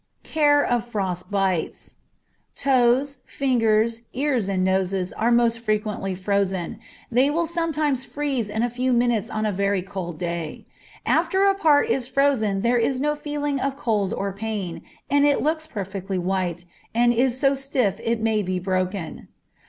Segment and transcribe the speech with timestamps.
[0.23, 1.97] Care of Frost bites.
[2.55, 6.79] Toes, fingers, ears, and noses are most frequently frozen.
[7.11, 10.65] They will sometimes freeze in a few minutes on a very cold day.
[11.05, 15.43] After a part is frozen there is no feeling of cold or pain, and it
[15.43, 16.65] looks perfectly white,
[16.95, 19.27] and is so stiff it may be broken.